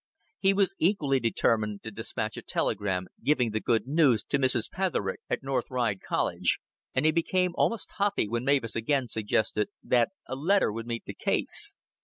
[0.39, 4.67] He was equally determined to despatch a telegram giving the good news to Mrs.
[4.71, 6.57] Petherick at North Ride Cottage,
[6.95, 11.13] and he became almost huffy when Mavis again suggested that a letter would meet the
[11.13, 11.75] case.